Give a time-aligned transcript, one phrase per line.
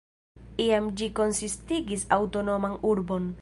[0.67, 3.29] Iam ĝi konsistigis aŭtonoman urbon.